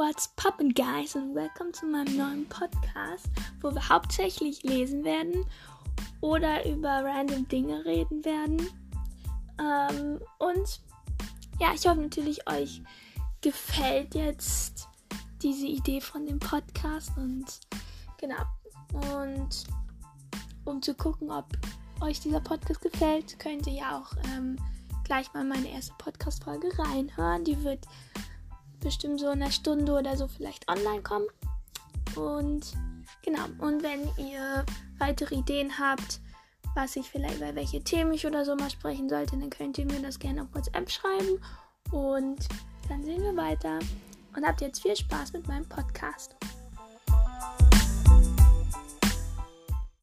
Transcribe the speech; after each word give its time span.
What's 0.00 0.28
poppin' 0.28 0.72
guys 0.72 1.14
und 1.14 1.34
welcome 1.34 1.72
zu 1.72 1.84
meinem 1.84 2.16
neuen 2.16 2.48
Podcast, 2.48 3.28
wo 3.60 3.70
wir 3.70 3.86
hauptsächlich 3.86 4.62
lesen 4.62 5.04
werden 5.04 5.44
oder 6.22 6.64
über 6.64 7.04
random 7.04 7.46
Dinge 7.48 7.84
reden 7.84 8.24
werden. 8.24 8.66
Ähm, 9.60 10.18
und 10.38 10.80
ja, 11.60 11.74
ich 11.74 11.86
hoffe 11.86 12.00
natürlich, 12.00 12.48
euch 12.48 12.80
gefällt 13.42 14.14
jetzt 14.14 14.88
diese 15.42 15.66
Idee 15.66 16.00
von 16.00 16.24
dem 16.24 16.38
Podcast 16.38 17.10
und 17.18 17.60
genau. 18.16 18.42
Und 19.12 19.64
um 20.64 20.80
zu 20.80 20.94
gucken, 20.94 21.30
ob 21.30 21.44
euch 22.00 22.20
dieser 22.20 22.40
Podcast 22.40 22.80
gefällt, 22.80 23.38
könnt 23.38 23.66
ihr 23.66 23.74
ja 23.74 23.98
auch 23.98 24.16
ähm, 24.34 24.56
gleich 25.04 25.30
mal 25.34 25.44
meine 25.44 25.70
erste 25.70 25.92
Podcast-Folge 25.98 26.70
reinhören. 26.78 27.44
Die 27.44 27.62
wird 27.62 27.86
bestimmt 28.80 29.20
so 29.20 29.26
in 29.30 29.42
einer 29.42 29.50
Stunde 29.50 29.92
oder 29.92 30.16
so 30.16 30.26
vielleicht 30.26 30.68
online 30.68 31.02
kommen. 31.02 31.26
Und 32.16 32.72
genau, 33.24 33.44
und 33.58 33.82
wenn 33.82 34.08
ihr 34.16 34.64
weitere 34.98 35.36
Ideen 35.36 35.78
habt, 35.78 36.20
was 36.74 36.96
ich 36.96 37.08
vielleicht, 37.08 37.40
bei 37.40 37.54
welche 37.54 37.82
Themen 37.82 38.12
ich 38.12 38.26
oder 38.26 38.44
so 38.44 38.54
mal 38.54 38.70
sprechen 38.70 39.08
sollte, 39.08 39.36
dann 39.36 39.50
könnt 39.50 39.78
ihr 39.78 39.86
mir 39.86 40.00
das 40.00 40.18
gerne 40.18 40.42
auf 40.42 40.54
WhatsApp 40.54 40.90
schreiben. 40.90 41.40
Und 41.90 42.46
dann 42.88 43.02
sehen 43.04 43.22
wir 43.22 43.36
weiter. 43.36 43.78
Und 44.36 44.46
habt 44.46 44.60
jetzt 44.60 44.82
viel 44.82 44.94
Spaß 44.94 45.32
mit 45.32 45.48
meinem 45.48 45.68
Podcast. 45.68 46.36